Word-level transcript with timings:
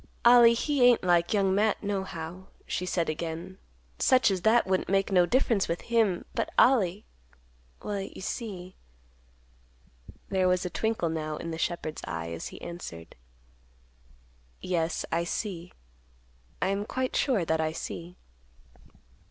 "Ollie 0.25 0.55
he 0.55 0.81
ain't 0.83 1.03
like 1.03 1.31
Young 1.31 1.53
Matt, 1.53 1.83
nohow," 1.83 2.47
she 2.65 2.87
said 2.87 3.07
again. 3.07 3.59
"Such 3.99 4.31
as 4.31 4.41
that 4.41 4.65
wouldn't 4.65 4.89
make 4.89 5.11
no 5.11 5.27
difference 5.27 5.67
with 5.67 5.81
him. 5.93 6.25
But 6.33 6.49
Ollie—well 6.57 7.99
you 8.01 8.19
see—" 8.19 8.75
There 10.29 10.47
was 10.47 10.65
a 10.65 10.71
twinkle, 10.71 11.09
now, 11.09 11.37
in 11.37 11.51
the 11.51 11.59
shepherd's 11.59 12.01
eye, 12.05 12.31
as 12.31 12.47
he 12.47 12.59
answered; 12.63 13.15
"Yes, 14.59 15.05
I 15.11 15.23
see; 15.23 15.71
I 16.63 16.69
am 16.69 16.83
quite 16.87 17.15
sure 17.15 17.45
that 17.45 17.61
I 17.61 17.71
see." 17.71 18.17